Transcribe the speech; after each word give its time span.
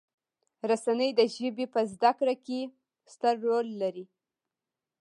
رسنۍ 0.69 1.09
د 1.19 1.21
ژبې 1.35 1.65
په 1.73 1.81
زده 1.93 2.11
کړې 2.19 2.35
کې 2.45 2.59
ستر 3.13 3.33
رول 3.45 3.67
لري. 3.81 4.05